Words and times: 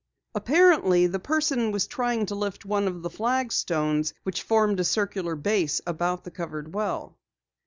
Apparently 0.33 1.05
the 1.05 1.19
person 1.19 1.71
was 1.71 1.85
trying 1.85 2.25
to 2.25 2.33
lift 2.33 2.65
one 2.65 2.87
of 2.87 3.03
the 3.03 3.09
flagstones 3.11 4.15
which 4.23 4.41
formed 4.41 4.79
a 4.79 4.83
circular 4.83 5.35
base 5.35 5.79
about 5.85 6.23
the 6.23 6.31
covered 6.31 6.73
well. 6.73 7.19